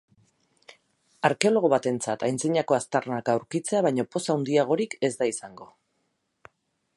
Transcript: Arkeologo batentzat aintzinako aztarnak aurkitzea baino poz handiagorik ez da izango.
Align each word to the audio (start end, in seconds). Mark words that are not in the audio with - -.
Arkeologo 1.27 1.69
batentzat 1.73 2.25
aintzinako 2.27 2.77
aztarnak 2.77 3.29
aurkitzea 3.35 3.83
baino 3.89 4.07
poz 4.17 4.23
handiagorik 4.37 4.97
ez 5.11 5.13
da 5.21 5.29
izango. 5.35 5.69